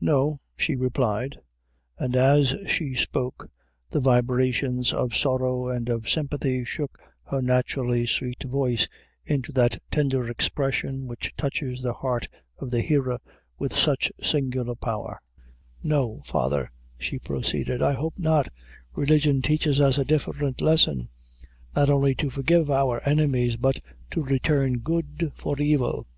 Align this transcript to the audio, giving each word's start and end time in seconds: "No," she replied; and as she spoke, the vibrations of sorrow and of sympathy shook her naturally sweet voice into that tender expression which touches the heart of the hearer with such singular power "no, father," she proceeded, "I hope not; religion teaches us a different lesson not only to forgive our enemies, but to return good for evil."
"No," 0.00 0.40
she 0.56 0.74
replied; 0.74 1.38
and 1.96 2.16
as 2.16 2.56
she 2.66 2.92
spoke, 2.96 3.48
the 3.88 4.00
vibrations 4.00 4.92
of 4.92 5.14
sorrow 5.14 5.68
and 5.68 5.88
of 5.88 6.08
sympathy 6.08 6.64
shook 6.64 6.98
her 7.22 7.40
naturally 7.40 8.04
sweet 8.04 8.42
voice 8.42 8.88
into 9.24 9.52
that 9.52 9.80
tender 9.92 10.28
expression 10.28 11.06
which 11.06 11.32
touches 11.36 11.80
the 11.80 11.92
heart 11.92 12.26
of 12.58 12.68
the 12.72 12.80
hearer 12.80 13.20
with 13.60 13.76
such 13.78 14.10
singular 14.20 14.74
power 14.74 15.20
"no, 15.84 16.20
father," 16.24 16.72
she 16.98 17.20
proceeded, 17.20 17.80
"I 17.80 17.92
hope 17.92 18.14
not; 18.18 18.48
religion 18.92 19.40
teaches 19.40 19.80
us 19.80 19.98
a 19.98 20.04
different 20.04 20.60
lesson 20.60 21.10
not 21.76 21.90
only 21.90 22.16
to 22.16 22.28
forgive 22.28 22.72
our 22.72 23.00
enemies, 23.08 23.56
but 23.56 23.76
to 24.10 24.24
return 24.24 24.78
good 24.80 25.30
for 25.36 25.56
evil." 25.60 26.08